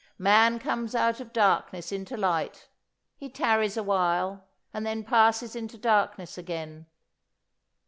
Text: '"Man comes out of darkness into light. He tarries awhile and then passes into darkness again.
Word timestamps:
'"Man 0.17 0.57
comes 0.57 0.95
out 0.95 1.19
of 1.19 1.31
darkness 1.31 1.91
into 1.91 2.17
light. 2.17 2.69
He 3.17 3.29
tarries 3.29 3.77
awhile 3.77 4.45
and 4.73 4.83
then 4.83 5.03
passes 5.03 5.55
into 5.55 5.77
darkness 5.77 6.39
again. 6.39 6.87